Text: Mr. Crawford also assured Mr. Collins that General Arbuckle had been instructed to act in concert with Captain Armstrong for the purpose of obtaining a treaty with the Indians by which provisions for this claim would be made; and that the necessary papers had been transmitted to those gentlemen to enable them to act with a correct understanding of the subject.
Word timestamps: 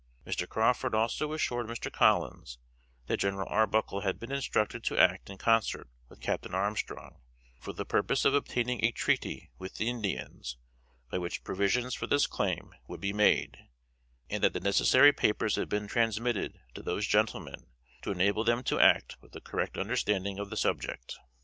Mr. 0.25 0.49
Crawford 0.49 0.95
also 0.95 1.31
assured 1.31 1.67
Mr. 1.67 1.91
Collins 1.91 2.57
that 3.05 3.17
General 3.19 3.47
Arbuckle 3.51 4.01
had 4.01 4.19
been 4.19 4.31
instructed 4.31 4.83
to 4.83 4.97
act 4.97 5.29
in 5.29 5.37
concert 5.37 5.91
with 6.09 6.19
Captain 6.21 6.55
Armstrong 6.55 7.21
for 7.59 7.71
the 7.71 7.85
purpose 7.85 8.25
of 8.25 8.33
obtaining 8.33 8.83
a 8.83 8.89
treaty 8.89 9.51
with 9.59 9.75
the 9.75 9.87
Indians 9.89 10.57
by 11.11 11.19
which 11.19 11.43
provisions 11.43 11.93
for 11.93 12.07
this 12.07 12.25
claim 12.25 12.73
would 12.87 12.99
be 12.99 13.13
made; 13.13 13.67
and 14.27 14.43
that 14.43 14.53
the 14.53 14.59
necessary 14.59 15.13
papers 15.13 15.55
had 15.55 15.69
been 15.69 15.85
transmitted 15.87 16.59
to 16.73 16.81
those 16.81 17.05
gentlemen 17.05 17.67
to 18.01 18.09
enable 18.09 18.43
them 18.43 18.63
to 18.63 18.79
act 18.79 19.17
with 19.21 19.35
a 19.35 19.39
correct 19.39 19.77
understanding 19.77 20.39
of 20.39 20.49
the 20.49 20.57
subject. 20.57 21.19